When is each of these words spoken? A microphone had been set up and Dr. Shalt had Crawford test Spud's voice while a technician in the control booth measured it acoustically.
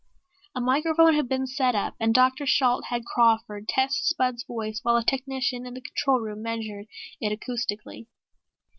A 0.55 0.59
microphone 0.59 1.13
had 1.13 1.29
been 1.29 1.45
set 1.45 1.75
up 1.75 1.93
and 1.99 2.11
Dr. 2.11 2.47
Shalt 2.47 2.85
had 2.85 3.05
Crawford 3.05 3.67
test 3.67 4.07
Spud's 4.09 4.41
voice 4.41 4.79
while 4.81 4.97
a 4.97 5.03
technician 5.03 5.63
in 5.67 5.75
the 5.75 5.81
control 5.81 6.17
booth 6.21 6.39
measured 6.39 6.87
it 7.19 7.31
acoustically. 7.39 8.07